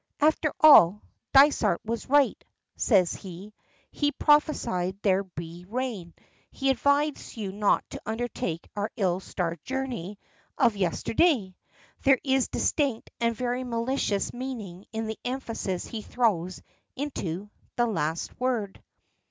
[0.19, 2.43] "After all, Dysart was right,"
[2.75, 3.53] says he.
[3.91, 6.15] "He prophesied there would be rain.
[6.49, 10.17] He advised you not to undertake our ill starred journey
[10.57, 11.55] of yesterday."
[12.01, 16.63] There is distinct and very malicious meaning in the emphasis he throws
[16.95, 18.81] into the last word.